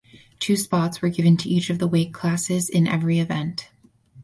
Two 0.39 0.55
spots 0.57 0.99
were 1.03 1.09
given 1.09 1.37
to 1.37 1.47
each 1.47 1.69
of 1.69 1.77
the 1.77 1.87
weight 1.87 2.11
classes 2.11 2.69
in 2.71 2.87
every 2.87 3.19
event. 3.19 3.69